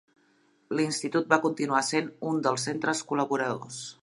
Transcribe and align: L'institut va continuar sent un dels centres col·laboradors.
L'institut 0.79 1.29
va 1.35 1.39
continuar 1.45 1.83
sent 1.93 2.09
un 2.33 2.43
dels 2.49 2.69
centres 2.71 3.05
col·laboradors. 3.13 3.83